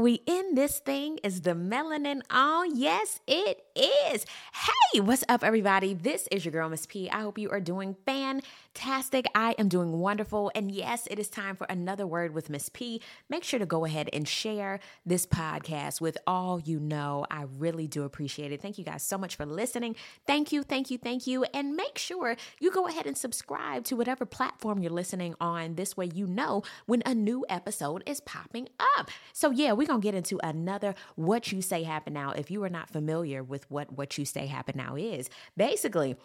[0.00, 1.18] we in this thing?
[1.22, 2.76] Is the melanin on?
[2.76, 4.26] Yes, it is.
[4.52, 5.94] Hey, what's up, everybody?
[5.94, 7.08] This is your girl, Miss P.
[7.10, 9.24] I hope you are doing fantastic.
[9.34, 10.52] I am doing wonderful.
[10.54, 13.00] And yes, it is time for another word with Miss P.
[13.30, 17.24] Make sure to go ahead and share this podcast with all you know.
[17.30, 18.60] I really do appreciate it.
[18.60, 19.96] Thank you guys so much for listening.
[20.26, 21.44] Thank you, thank you, thank you.
[21.54, 25.76] And make sure you go ahead and subscribe to whatever platform you're listening on.
[25.76, 28.68] This way, you know when a new episode is popping
[28.98, 29.10] up.
[29.32, 32.32] So, yeah, we're going to get into another What You Say Happen Now.
[32.32, 36.16] If you are not familiar with what What You Say Happen Now is, basically,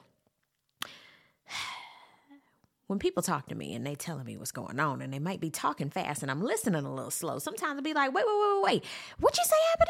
[2.88, 5.40] when people talk to me and they telling me what's going on and they might
[5.40, 8.36] be talking fast and I'm listening a little slow, sometimes I'll be like, wait, wait,
[8.38, 8.86] wait, wait, wait.
[9.20, 9.90] What you say happened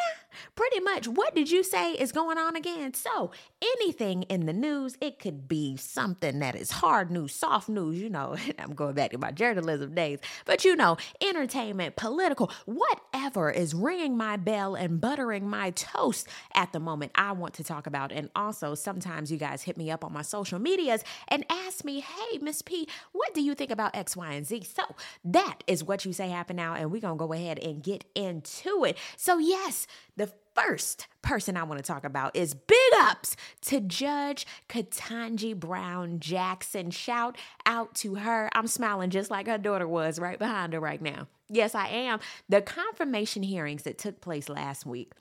[0.55, 2.94] Pretty much, what did you say is going on again?
[2.94, 3.31] So
[3.62, 8.09] anything in the news, it could be something that is hard news, soft news, you
[8.09, 13.73] know, I'm going back to my journalism days, but you know, entertainment, political, whatever is
[13.73, 18.12] ringing my bell and buttering my toast at the moment, I want to talk about.
[18.12, 22.02] And also, sometimes you guys hit me up on my social medias and ask me,
[22.02, 24.64] hey, Miss P, what do you think about X, Y, and Z?
[24.64, 24.83] So
[25.23, 28.86] that is what you say happen now, and we're gonna go ahead and get into
[28.86, 28.97] it.
[29.17, 34.47] So, yes, the first person I want to talk about is big ups to Judge
[34.69, 36.91] Ketanji Brown Jackson.
[36.91, 38.50] Shout out to her.
[38.53, 41.28] I'm smiling just like her daughter was right behind her right now.
[41.50, 42.19] Yes, I am.
[42.47, 45.11] The confirmation hearings that took place last week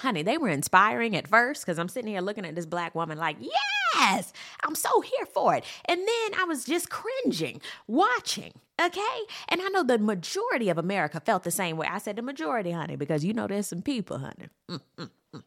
[0.00, 3.18] honey, they were inspiring at first because I'm sitting here looking at this black woman
[3.18, 3.50] like, yeah,
[3.94, 4.32] yes,
[4.64, 5.64] I'm so here for it.
[5.86, 8.52] And then I was just cringing watching.
[8.80, 9.18] Okay.
[9.48, 11.86] And I know the majority of America felt the same way.
[11.90, 14.48] I said the majority, honey, because you know there's some people, honey.
[14.70, 15.42] Mm, mm, mm,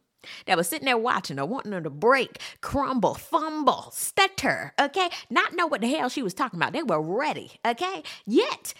[0.46, 5.08] that was sitting there watching her, wanting her to break, crumble, fumble, stutter, okay?
[5.30, 6.72] Not know what the hell she was talking about.
[6.72, 8.02] They were ready, okay?
[8.24, 8.72] Yet,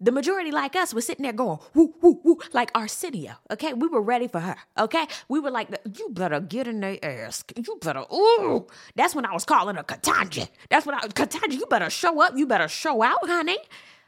[0.00, 3.72] the majority like us was sitting there going, woo, woo, woo, like Arsenio, okay?
[3.72, 5.06] We were ready for her, okay?
[5.28, 7.44] We were like, you better get in their ass.
[7.56, 8.66] You better, ooh.
[8.96, 10.48] That's when I was calling her Ketanji.
[10.68, 12.36] That's when I, Ketanji, you better show up.
[12.36, 13.58] You better show out, honey.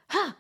[0.09, 0.33] Huh.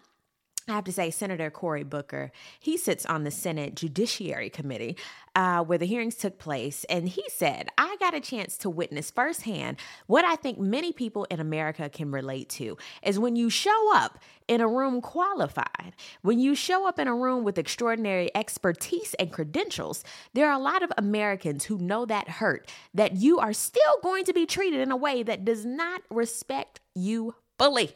[0.69, 4.97] I have to say, Senator Cory Booker, he sits on the Senate Judiciary Committee
[5.37, 9.13] uh, where the hearings took place, and he said, I got a chance to witness
[9.13, 9.77] firsthand
[10.09, 14.19] what I think many people in America can relate to is when you show up
[14.49, 19.31] in a room qualified, when you show up in a room with extraordinary expertise and
[19.31, 20.03] credentials,
[20.35, 24.25] there are a lot of Americans who know that hurt, that you are still going
[24.25, 27.95] to be treated in a way that does not respect you fully.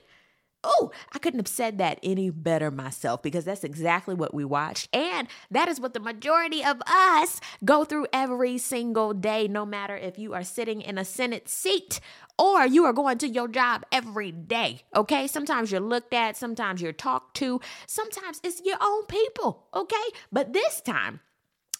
[0.62, 4.94] Oh, I couldn't have said that any better myself because that's exactly what we watched.
[4.94, 9.96] And that is what the majority of us go through every single day, no matter
[9.96, 12.00] if you are sitting in a Senate seat
[12.38, 14.82] or you are going to your job every day.
[14.94, 15.26] Okay.
[15.26, 19.66] Sometimes you're looked at, sometimes you're talked to, sometimes it's your own people.
[19.74, 19.96] Okay.
[20.30, 21.20] But this time,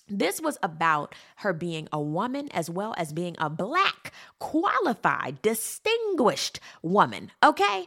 [0.08, 6.60] this was about her being a woman as well as being a black, qualified, distinguished
[6.82, 7.30] woman.
[7.44, 7.86] Okay.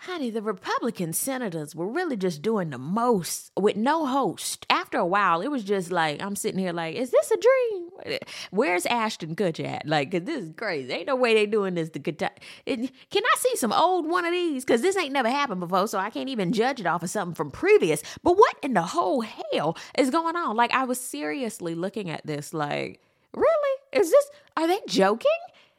[0.00, 4.66] Honey, the Republican senators were really just doing the most with no host.
[4.68, 8.18] After a while, it was just like, I'm sitting here like, is this a dream?
[8.50, 9.86] Where's Ashton Kutcher at?
[9.86, 10.92] Like, cause this is crazy.
[10.92, 12.30] Ain't no way they doing this to Can
[12.66, 14.66] I see some old one of these?
[14.66, 17.34] Cause this ain't never happened before, so I can't even judge it off of something
[17.34, 18.02] from previous.
[18.22, 20.56] But what in the whole hell is going on?
[20.56, 23.00] Like, I was seriously looking at this like,
[23.34, 23.80] really?
[23.92, 25.30] Is this, are they joking?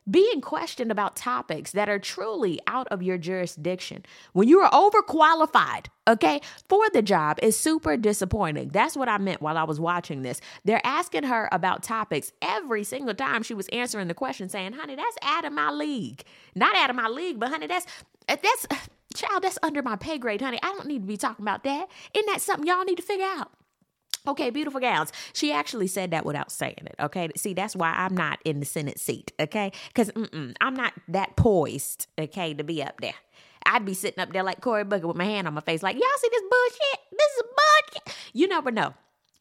[0.10, 4.06] Being questioned about topics that are truly out of your jurisdiction.
[4.34, 8.70] When you are overqualified okay for the job is super disappointing.
[8.70, 10.40] That's what i meant while i was watching this.
[10.64, 14.96] They're asking her about topics every single time she was answering the question saying honey
[14.96, 16.24] that's out of my league.
[16.56, 17.86] Not out of my league but honey that's
[18.30, 18.68] uh, that's
[19.16, 20.60] child that's under my pay grade honey.
[20.62, 21.88] I don't need to be talking about that.
[22.14, 23.52] Isn't that something y'all need to figure out
[24.28, 25.14] Okay, beautiful gowns.
[25.34, 26.96] She actually said that without saying it.
[27.00, 29.32] Okay, see, that's why I'm not in the Senate seat.
[29.40, 30.12] Okay, because
[30.62, 32.08] I'm not that poised.
[32.20, 33.16] Okay, to be up there.
[33.66, 35.96] I'd be sitting up there like Cory Booker with my hand on my face, like,
[35.96, 37.00] y'all see this bullshit?
[37.12, 38.18] This is bullshit.
[38.34, 38.94] You never know.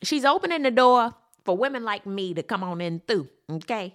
[0.03, 1.15] She's opening the door
[1.45, 3.29] for women like me to come on in through.
[3.51, 3.95] Okay.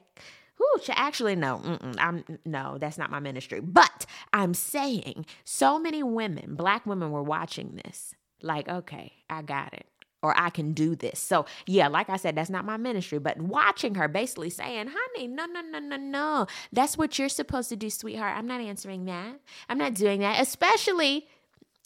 [0.57, 1.61] Whew, actually, no,
[1.97, 3.59] I'm no, that's not my ministry.
[3.61, 8.13] But I'm saying so many women, black women, were watching this.
[8.43, 9.85] Like, okay, I got it
[10.21, 11.19] or I can do this.
[11.19, 15.27] So, yeah, like I said, that's not my ministry, but watching her basically saying, honey,
[15.27, 16.47] no, no, no, no, no.
[16.71, 18.37] That's what you're supposed to do, sweetheart.
[18.37, 19.39] I'm not answering that.
[19.69, 20.41] I'm not doing that.
[20.41, 21.27] Especially,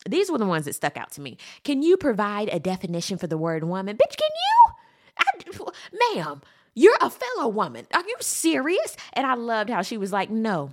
[0.09, 1.37] these were the ones that stuck out to me.
[1.63, 3.97] Can you provide a definition for the word woman?
[3.97, 4.73] Bitch, can you?
[5.17, 6.41] I, ma'am,
[6.73, 7.87] you're a fellow woman.
[7.93, 8.97] Are you serious?
[9.13, 10.71] And I loved how she was like, no,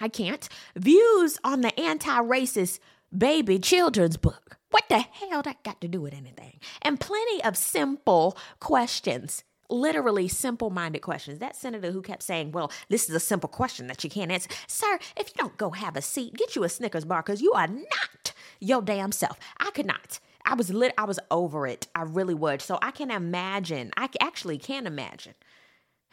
[0.00, 0.46] I can't.
[0.76, 2.78] Views on the anti racist
[3.16, 6.58] baby children's book What the hell that got to do with anything?
[6.82, 11.38] And plenty of simple questions literally simple minded questions.
[11.38, 14.50] That senator who kept saying, Well, this is a simple question that you can't answer.
[14.66, 17.52] Sir, if you don't go have a seat, get you a Snickers bar because you
[17.52, 19.38] are not your damn self.
[19.58, 20.20] I could not.
[20.44, 20.92] I was lit.
[20.98, 21.86] I was over it.
[21.94, 22.60] I really would.
[22.60, 23.92] So I can imagine.
[23.96, 25.34] I actually can imagine.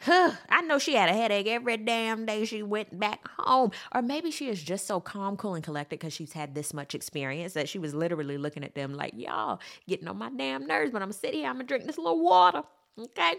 [0.00, 3.70] Huh, I know she had a headache every damn day she went back home.
[3.94, 6.94] Or maybe she is just so calm, cool, and collected because she's had this much
[6.94, 10.90] experience that she was literally looking at them like, y'all getting on my damn nerves,
[10.90, 12.62] but I'm gonna sit here, I'm gonna drink this little water.
[12.98, 13.34] Okay.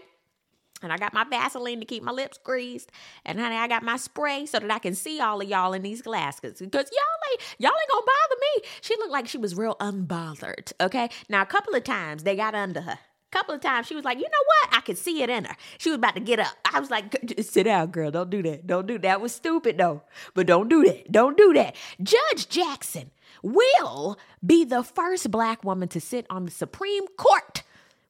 [0.82, 2.90] And I got my Vaseline to keep my lips greased.
[3.24, 5.82] And honey, I got my spray so that I can see all of y'all in
[5.82, 6.58] these glasses.
[6.58, 8.68] Because y'all ain't y'all ain't gonna bother me.
[8.80, 10.72] She looked like she was real unbothered.
[10.80, 11.08] Okay.
[11.28, 12.98] Now a couple of times they got under her.
[13.32, 14.76] Couple of times she was like, you know what?
[14.76, 15.56] I could see it in her.
[15.78, 16.54] She was about to get up.
[16.72, 18.10] I was like, sit down, girl.
[18.10, 18.66] Don't do that.
[18.66, 19.02] Don't do that.
[19.02, 20.02] that was stupid though.
[20.34, 21.10] But don't do that.
[21.10, 21.74] Don't do that.
[22.02, 23.10] Judge Jackson
[23.42, 27.62] will be the first black woman to sit on the Supreme Court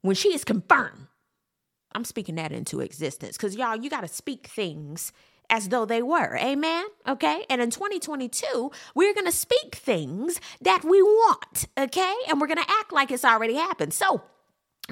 [0.03, 1.07] when she is confirmed
[1.95, 5.13] I'm speaking that into existence because y'all, you got to speak things
[5.51, 6.37] as though they were.
[6.37, 6.87] Amen.
[7.07, 7.45] Okay.
[7.51, 11.69] And in 2022, we're going to speak things that we want.
[11.77, 12.15] Okay.
[12.29, 13.93] And we're going to act like it's already happened.
[13.93, 14.23] So,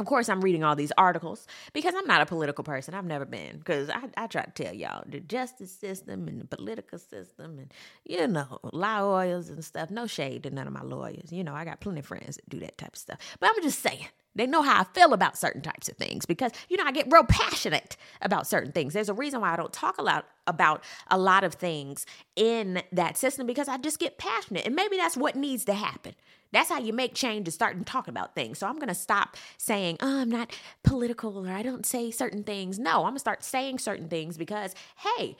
[0.01, 2.95] of course, I'm reading all these articles because I'm not a political person.
[2.95, 3.59] I've never been.
[3.59, 7.75] Because I, I try to tell y'all the justice system and the political system and,
[8.05, 9.91] you know, lawyers and stuff.
[9.91, 11.33] No shade to none of my lawyers.
[11.33, 13.19] You know, I got plenty of friends that do that type of stuff.
[13.39, 16.53] But I'm just saying, they know how I feel about certain types of things because,
[16.69, 18.93] you know, I get real passionate about certain things.
[18.93, 22.07] There's a reason why I don't talk a lot about a lot of things
[22.37, 24.67] in that system because I just get passionate.
[24.67, 26.15] And maybe that's what needs to happen.
[26.53, 28.59] That's how you make change is starting talking about things.
[28.59, 30.53] So I'm going to stop saying, oh, I'm not
[30.83, 32.79] political or I don't say certain things.
[32.79, 35.37] No, I'm going to start saying certain things because, hey,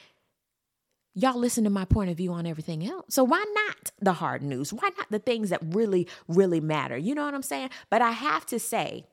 [1.15, 3.07] y'all listen to my point of view on everything else.
[3.15, 4.73] So why not the hard news?
[4.73, 6.97] Why not the things that really, really matter?
[6.97, 7.71] You know what I'm saying?
[7.91, 9.07] But I have to say,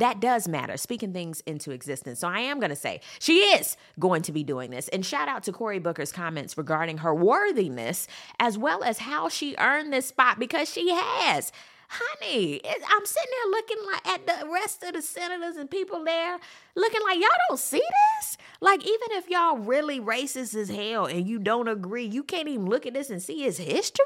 [0.00, 2.20] that does matter, speaking things into existence.
[2.20, 4.88] So I am going to say she is going to be doing this.
[4.88, 8.08] And shout out to Cory Booker's comments regarding her worthiness,
[8.40, 11.52] as well as how she earned this spot because she has
[11.88, 16.38] honey, I'm sitting there looking like at the rest of the senators and people there,
[16.74, 17.82] looking like y'all don't see
[18.18, 18.38] this.
[18.60, 22.66] Like even if y'all really racist as hell and you don't agree, you can't even
[22.66, 24.04] look at this and see his history.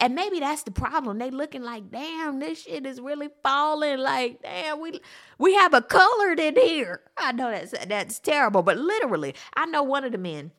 [0.00, 1.18] And maybe that's the problem.
[1.18, 3.98] They looking like, damn, this shit is really falling.
[3.98, 5.00] Like, damn, we
[5.38, 7.00] we have a colored in here.
[7.16, 10.52] I know that's that's terrible, but literally, I know one of the men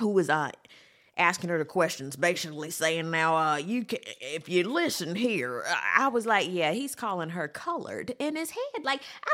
[0.00, 0.50] who was uh
[1.18, 5.64] asking her the questions, basically saying, "Now, uh, you can, if you listen here."
[5.94, 9.32] I was like, "Yeah, he's calling her colored in his head." Like I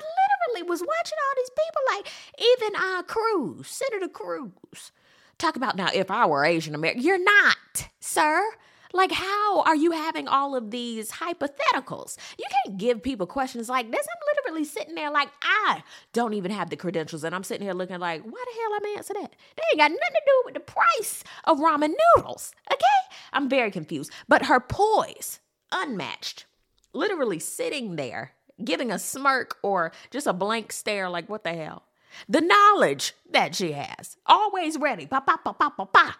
[0.50, 2.12] literally was watching all these people, like
[2.61, 4.90] even uh Cruz, Senator Cruz,
[5.38, 5.90] talk about now.
[5.94, 8.44] If I were Asian American, you're not, sir.
[8.93, 12.17] Like, how are you having all of these hypotheticals?
[12.38, 14.06] You can't give people questions like this.
[14.06, 15.82] I'm literally sitting there like I
[16.12, 18.81] don't even have the credentials, and I'm sitting here looking like, why the hell am
[18.87, 19.37] I'm answer that?
[19.56, 22.55] They ain't got nothing to do with the price of ramen noodles.
[22.73, 24.11] Okay, I'm very confused.
[24.26, 25.40] But her poise,
[25.70, 26.46] unmatched,
[26.93, 28.32] literally sitting there,
[28.64, 31.85] giving a smirk or just a blank stare, like what the hell?
[32.29, 35.06] The knowledge that she has, always ready.
[35.06, 36.17] Pa pa pa pa pa pa.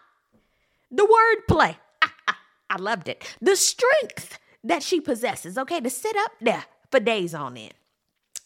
[0.90, 1.76] The wordplay.
[2.70, 3.24] I loved it.
[3.40, 7.74] The strength that she possesses, okay, to sit up there for days on end.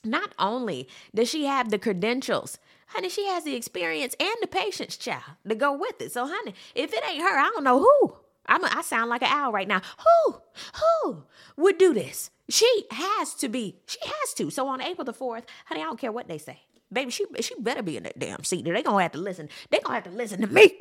[0.04, 4.96] Not only does she have the credentials, honey, she has the experience and the patience,
[4.96, 6.12] child, to go with it.
[6.12, 8.16] So, honey, if it ain't her, I don't know who.
[8.46, 9.80] I'm a, I sound like an owl right now.
[10.26, 10.36] Who,
[10.74, 11.24] who
[11.56, 12.30] would do this?
[12.48, 13.76] She has to be.
[13.86, 14.50] She has to.
[14.50, 16.60] So on April the fourth, honey, I don't care what they say,
[16.92, 17.10] baby.
[17.10, 18.64] She she better be in that damn seat.
[18.64, 19.48] They're gonna have to listen.
[19.70, 20.76] They're gonna have to listen to me,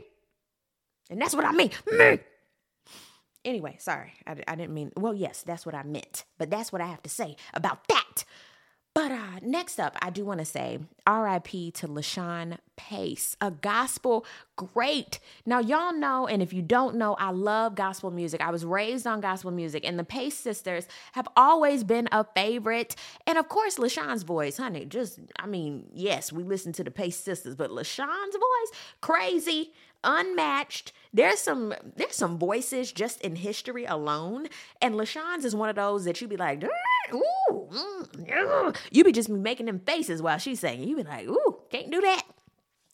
[1.09, 1.69] and that's what I mean.
[1.91, 2.19] Me.
[3.43, 6.81] Anyway, sorry, I, I didn't mean, well, yes, that's what I meant, but that's what
[6.81, 8.23] I have to say about that.
[8.93, 12.57] But uh, next up, I do want to say RIP to LaShun
[12.91, 14.25] Pace, a gospel
[14.57, 15.21] great.
[15.45, 18.41] Now, y'all know, and if you don't know, I love gospel music.
[18.41, 22.97] I was raised on gospel music, and the Pace sisters have always been a favorite.
[23.25, 27.15] And of course, LaShun's voice, honey, just, I mean, yes, we listen to the Pace
[27.15, 29.71] sisters, but LaShun's voice, crazy
[30.03, 30.91] unmatched.
[31.13, 34.47] There's some there's some voices just in history alone,
[34.81, 36.61] and LaShun's is one of those that you be like,
[37.13, 40.83] ooh, mm, you be just making them faces while she's saying.
[40.83, 42.23] You be like, ooh, can't do that.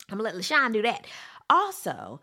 [0.10, 1.06] I'm gonna let LaShun do that.
[1.50, 2.20] Also,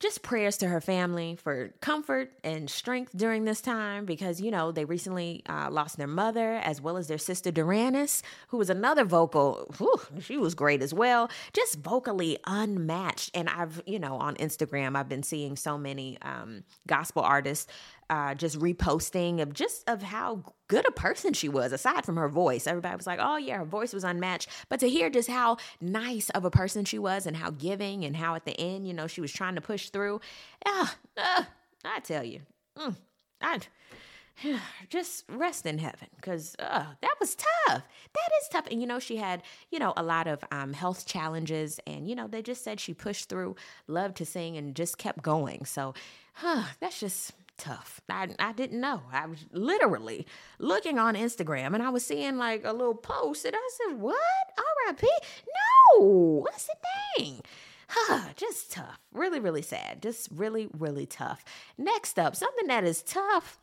[0.00, 4.70] just prayers to her family for comfort and strength during this time because, you know,
[4.70, 9.04] they recently uh, lost their mother as well as their sister Duranice, who was another
[9.04, 9.66] vocal.
[9.78, 13.32] Whew, she was great as well, just vocally unmatched.
[13.34, 17.66] And I've, you know, on Instagram, I've been seeing so many um, gospel artists
[18.10, 22.28] uh, just reposting of just of how good a person she was aside from her
[22.28, 22.66] voice.
[22.66, 24.48] Everybody was like oh yeah her voice was unmatched.
[24.68, 28.16] But to hear just how nice of a person she was and how giving and
[28.16, 30.20] how at the end you know she was trying to push through
[30.66, 31.44] yeah uh,
[31.84, 32.40] i tell you
[32.76, 32.94] mm,
[33.40, 33.58] i
[34.88, 37.82] just rest in heaven because uh, that was tough.
[38.14, 38.66] That is tough.
[38.70, 42.14] And you know she had you know a lot of um, health challenges and you
[42.14, 45.64] know they just said she pushed through loved to sing and just kept going.
[45.64, 45.94] So
[46.34, 48.00] huh, that's just tough.
[48.08, 49.02] I, I didn't know.
[49.12, 50.26] I was literally
[50.58, 54.16] looking on Instagram and I was seeing like a little post and I said, What?
[54.86, 55.02] RIP?
[55.98, 56.04] No,
[56.42, 56.74] what's the
[57.16, 57.40] thing?
[57.88, 58.98] Huh, just tough.
[59.12, 60.02] Really, really sad.
[60.02, 61.44] Just really, really tough.
[61.76, 63.58] Next up, something that is tough.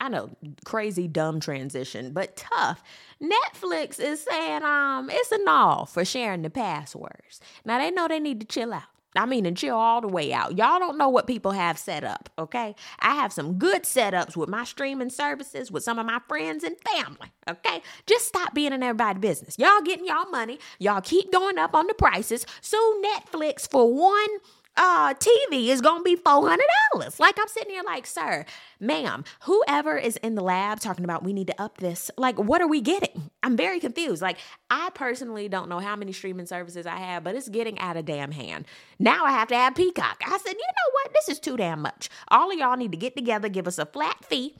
[0.00, 0.30] I know,
[0.64, 2.82] crazy dumb transition, but tough.
[3.22, 7.40] Netflix is saying um it's a no for sharing the passwords.
[7.64, 8.82] Now they know they need to chill out.
[9.14, 10.56] I mean, and chill all the way out.
[10.56, 12.74] Y'all don't know what people have set up, okay?
[13.00, 16.76] I have some good setups with my streaming services, with some of my friends and
[16.80, 17.82] family, okay?
[18.06, 19.58] Just stop being in everybody's business.
[19.58, 20.58] Y'all getting y'all money.
[20.78, 22.46] Y'all keep going up on the prices.
[22.60, 24.28] So Netflix for one
[24.74, 27.20] uh TV is gonna be four hundred dollars.
[27.20, 28.46] Like I'm sitting here like, sir,
[28.80, 32.62] ma'am, whoever is in the lab talking about we need to up this, like, what
[32.62, 33.30] are we getting?
[33.42, 34.22] I'm very confused.
[34.22, 34.38] Like,
[34.70, 38.04] I personally don't know how many streaming services I have, but it's getting out of
[38.04, 38.66] damn hand.
[38.98, 40.22] Now I have to have Peacock.
[40.24, 41.12] I said, you know what?
[41.12, 42.08] This is too damn much.
[42.28, 44.54] All of y'all need to get together, give us a flat fee,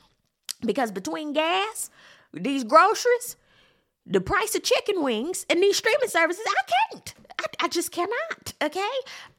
[0.61, 1.89] because between gas,
[2.33, 3.37] these groceries,
[4.05, 7.13] the price of chicken wings, and these streaming services, I can't.
[7.43, 8.53] I, I just cannot.
[8.61, 8.89] Okay.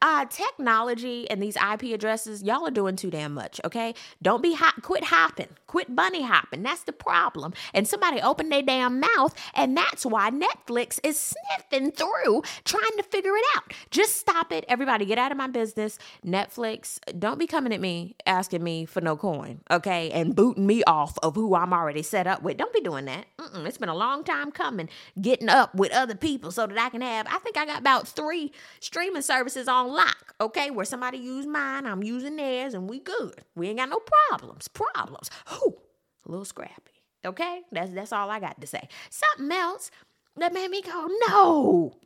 [0.02, 3.60] Uh, technology and these IP addresses, y'all are doing too damn much.
[3.64, 3.94] Okay.
[4.22, 4.82] Don't be hot.
[4.82, 5.48] Quit hopping.
[5.66, 6.62] Quit bunny hopping.
[6.62, 7.52] That's the problem.
[7.72, 13.02] And somebody opened their damn mouth, and that's why Netflix is sniffing through trying to
[13.02, 13.72] figure it out.
[13.90, 14.64] Just stop it.
[14.68, 15.98] Everybody, get out of my business.
[16.24, 19.60] Netflix, don't be coming at me asking me for no coin.
[19.70, 20.10] Okay.
[20.10, 22.56] And booting me off of who I'm already set up with.
[22.56, 23.26] Don't be doing that.
[23.38, 23.66] Mm-mm.
[23.66, 24.88] It's been a long time coming,
[25.20, 28.08] getting up with other people so that I can have, I think I got about
[28.08, 30.70] three streaming services on lock, okay?
[30.70, 33.42] Where somebody use mine, I'm using theirs, and we good.
[33.54, 34.68] We ain't got no problems.
[34.68, 35.30] Problems.
[35.48, 35.76] Whew,
[36.26, 36.92] a little scrappy.
[37.24, 37.62] Okay?
[37.72, 38.88] That's that's all I got to say.
[39.10, 39.90] Something else
[40.36, 41.96] that made me go, no.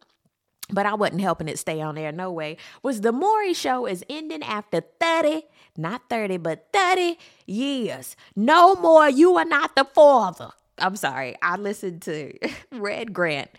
[0.70, 2.58] But I wasn't helping it stay on there, no way.
[2.82, 5.42] Was the Maury show is ending after 30,
[5.76, 8.16] not 30, but 30 years.
[8.36, 10.50] No more, you are not the father.
[10.76, 11.36] I'm sorry.
[11.40, 12.32] I listened to
[12.72, 13.50] Red Grant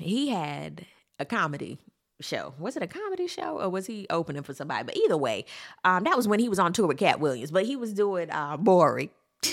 [0.00, 0.86] he had
[1.18, 1.78] a comedy
[2.20, 2.54] show.
[2.58, 4.84] Was it a comedy show or was he opening for somebody?
[4.84, 5.44] But either way,
[5.84, 8.30] um, that was when he was on tour with Katt Williams, but he was doing
[8.30, 9.10] uh Maury.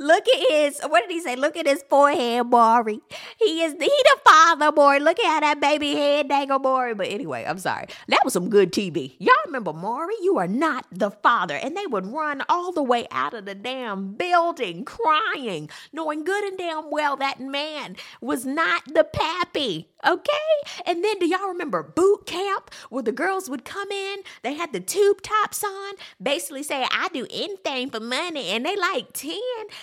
[0.00, 1.36] Look at his, what did he say?
[1.36, 3.00] Look at his forehead, Maury.
[3.38, 4.98] He is, he the father, Maury.
[4.98, 6.94] Look at how that baby head dangle, Maury.
[6.94, 7.86] But anyway, I'm sorry.
[8.08, 9.14] That was some good TV.
[9.18, 10.14] Y'all remember Maury?
[10.22, 11.54] You are not the father.
[11.54, 16.44] And they would run all the way out of the damn building crying, knowing good
[16.44, 19.90] and damn well that man was not the pappy.
[20.06, 20.32] Okay?
[20.86, 24.20] And then do y'all remember boot camp where the girls would come in?
[24.42, 28.48] They had the tube tops on, basically saying, I do anything for money.
[28.48, 29.38] And they like 10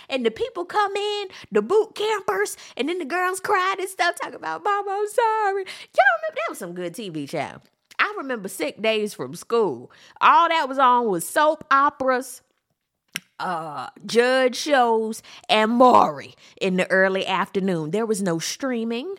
[0.09, 4.15] and the people come in, the boot campers, and then the girls cried and stuff,
[4.15, 5.63] talking about, Mama, I'm sorry.
[5.63, 7.61] Y'all remember that was some good TV show.
[7.99, 9.91] I remember sick days from school.
[10.21, 12.41] All that was on was soap operas,
[13.39, 17.91] uh judge shows and Maury in the early afternoon.
[17.91, 19.17] There was no streaming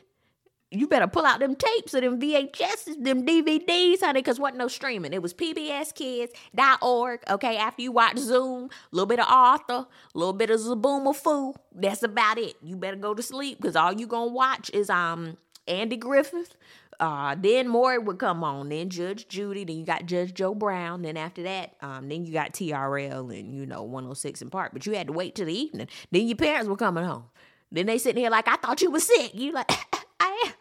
[0.71, 4.69] you better pull out them tapes or them VHSs, them DVDs, honey, because wasn't no
[4.69, 5.15] streaming.
[5.15, 7.57] It was pbskids.org, okay?
[7.57, 11.55] After you watch Zoom, a little bit of Arthur, a little bit of Zoboomafoo.
[11.75, 12.57] That's about it.
[12.63, 16.55] You better go to sleep because all you gonna watch is um Andy Griffith.
[17.01, 21.03] Uh, then Maury would come on, then Judge Judy, then you got Judge Joe Brown,
[21.03, 24.73] then after that, um, then you got TRL and you know 106 & Park.
[24.73, 25.87] But you had to wait till the evening.
[26.11, 27.27] Then your parents were coming home.
[27.71, 29.33] Then they sitting here like, I thought you were sick.
[29.35, 29.71] You like
[30.21, 30.53] I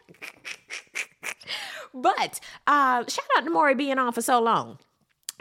[1.94, 4.78] but uh, shout out to Maury being on for so long.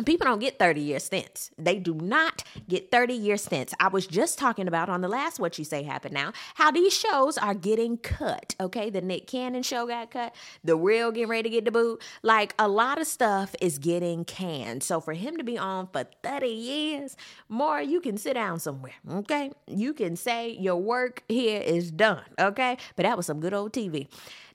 [0.06, 1.50] People don't get 30 year stints.
[1.58, 3.74] They do not get 30 year stints.
[3.80, 6.94] I was just talking about on the last What You Say Happened Now how these
[6.94, 8.56] shows are getting cut.
[8.60, 12.04] Okay, the Nick Cannon show got cut, the real getting ready to get the boot.
[12.22, 14.84] Like a lot of stuff is getting canned.
[14.84, 17.18] So for him to be on for 30 years,
[17.50, 18.94] more, you can sit down somewhere.
[19.10, 22.24] Okay, you can say your work here is done.
[22.40, 24.08] Okay, but that was some good old TV.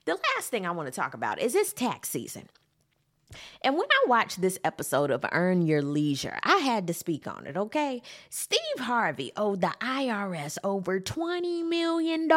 [0.05, 2.47] The last thing I want to talk about is it's tax season.
[3.61, 7.45] And when I watched this episode of Earn Your Leisure, I had to speak on
[7.47, 8.01] it, okay?
[8.29, 12.29] Steve Harvey owed the IRS over $20 million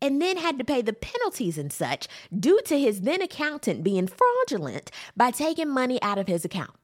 [0.00, 2.08] and then had to pay the penalties and such
[2.38, 6.74] due to his then accountant being fraudulent by taking money out of his account.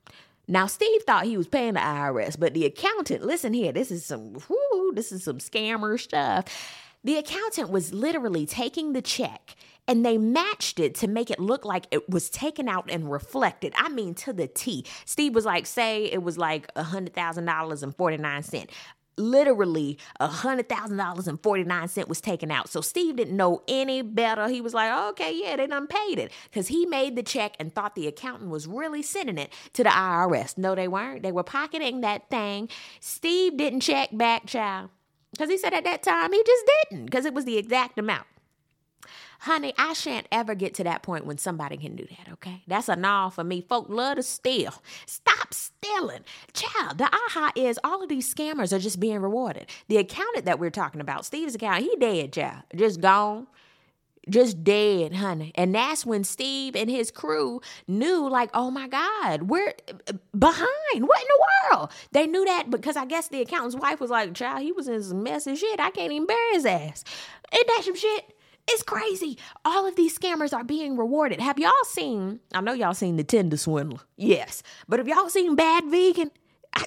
[0.50, 4.06] Now, Steve thought he was paying the IRS, but the accountant, listen here, this is
[4.06, 6.46] some, whoo, this is some scammer stuff.
[7.04, 9.54] The accountant was literally taking the check
[9.88, 13.72] and they matched it to make it look like it was taken out and reflected.
[13.76, 14.84] I mean, to the T.
[15.06, 18.74] Steve was like, say it was like a $100,000 and 49 cents.
[19.16, 22.68] Literally a hundred thousand dollars and 49 cent was taken out.
[22.68, 24.46] So steve didn't know any better.
[24.46, 26.30] He was like okay yeah they done paid it.
[26.44, 29.88] Because he made the check and thought the accountant was really sending it to the
[29.88, 31.24] irs no they weren't.
[31.24, 32.68] They were pocketing that thing.
[33.00, 34.90] Steve didn't check back child.
[35.32, 38.26] Because he said at that time he just didn't because it was the exact amount
[39.38, 42.62] Honey, I shan't ever get to that point when somebody can do that, okay?
[42.66, 43.60] That's a no for me.
[43.60, 44.74] Folk love to steal.
[45.06, 46.24] Stop stealing.
[46.52, 49.66] Child, the aha is all of these scammers are just being rewarded.
[49.86, 52.62] The accountant that we're talking about, Steve's account, he dead, child.
[52.74, 53.46] Just gone
[54.28, 55.52] just dead, honey.
[55.54, 60.68] And that's when Steve and his crew knew, like, oh my God, we're uh, behind.
[60.94, 61.90] What in the world?
[62.12, 65.02] They knew that because I guess the accountant's wife was like, child, he was in
[65.02, 65.80] some mess and shit.
[65.80, 67.04] I can't even bury his ass.
[67.52, 68.37] Ain't that some shit?
[68.70, 69.38] It's crazy.
[69.64, 71.40] All of these scammers are being rewarded.
[71.40, 72.40] Have y'all seen?
[72.52, 74.00] I know y'all seen the Tinder swindler.
[74.16, 74.62] Yes.
[74.86, 76.30] But have y'all seen Bad Vegan?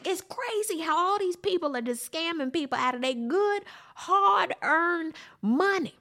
[0.05, 3.63] It's crazy how all these people are just scamming people out of their good,
[3.95, 5.95] hard earned money.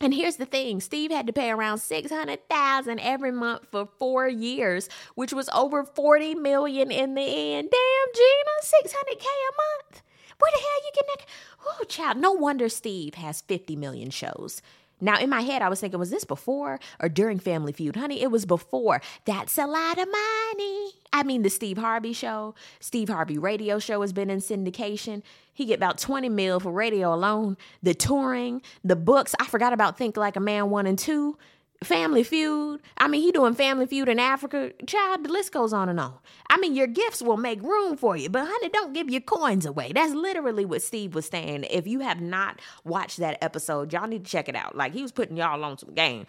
[0.00, 4.88] And here's the thing Steve had to pay around 600000 every month for four years,
[5.14, 7.70] which was over 40 million in the end.
[7.70, 10.02] Damn, Gina, 600K a month.
[10.38, 11.26] Where the hell you getting that?
[11.66, 14.62] Oh, child, no wonder Steve has 50 million shows.
[15.00, 17.96] Now, in my head, I was thinking, was this before or during Family Feud?
[17.96, 19.00] Honey, it was before.
[19.24, 20.92] That's a lot of money.
[21.12, 25.22] I mean, the Steve Harvey show, Steve Harvey radio show has been in syndication.
[25.52, 27.56] He get about 20 mil for radio alone.
[27.82, 29.34] The touring, the books.
[29.40, 31.36] I forgot about Think Like a Man 1 and 2.
[31.82, 32.80] Family Feud.
[32.96, 34.72] I mean, he doing Family Feud in Africa.
[34.86, 36.14] Child, the list goes on and on.
[36.50, 39.64] I mean, your gifts will make room for you, but honey, don't give your coins
[39.64, 39.92] away.
[39.92, 41.64] That's literally what Steve was saying.
[41.70, 44.74] If you have not watched that episode, y'all need to check it out.
[44.76, 46.26] Like he was putting y'all on some game.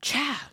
[0.00, 0.50] Child,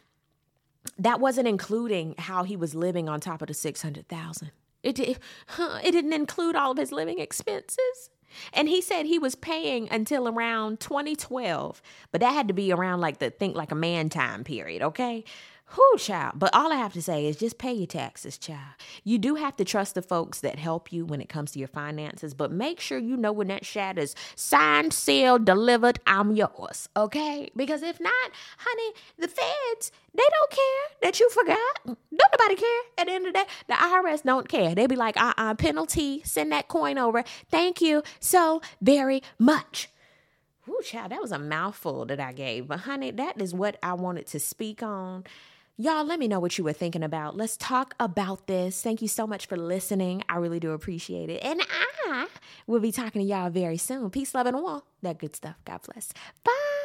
[0.97, 4.51] that wasn't including how he was living on top of the six hundred thousand.
[4.83, 8.09] It did, huh, it didn't include all of his living expenses.
[8.53, 13.01] And he said he was paying until around 2012, but that had to be around
[13.01, 15.23] like the think like a man time period, okay?
[15.73, 16.33] Who, child?
[16.35, 18.73] But all I have to say is just pay your taxes, child.
[19.03, 21.67] You do have to trust the folks that help you when it comes to your
[21.67, 24.15] finances, but make sure you know when that shatters.
[24.35, 27.51] signed, sealed, delivered, I'm yours, okay?
[27.55, 31.59] Because if not, honey, the feds, they don't care that you forgot.
[31.85, 32.81] Don't nobody care.
[32.97, 34.73] At the end of the day, the IRS don't care.
[34.73, 37.23] They be like, uh uh penalty, send that coin over.
[37.51, 39.89] Thank you so very much.
[40.67, 42.67] Ooh, child, that was a mouthful that I gave.
[42.67, 45.25] But honey, that is what I wanted to speak on.
[45.81, 47.37] Y'all, let me know what you were thinking about.
[47.37, 48.81] Let's talk about this.
[48.81, 50.21] Thank you so much for listening.
[50.27, 51.41] I really do appreciate it.
[51.41, 52.27] And I
[52.67, 54.09] will be talking to y'all very soon.
[54.09, 55.55] Peace, love, and all That good stuff.
[55.63, 56.11] God bless.
[56.43, 56.78] Bye.